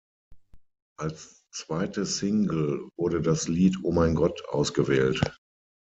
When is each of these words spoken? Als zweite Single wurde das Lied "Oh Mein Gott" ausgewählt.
Als 0.97 1.45
zweite 1.51 2.07
Single 2.07 2.89
wurde 2.97 3.21
das 3.21 3.47
Lied 3.47 3.77
"Oh 3.83 3.91
Mein 3.91 4.15
Gott" 4.15 4.43
ausgewählt. 4.49 5.21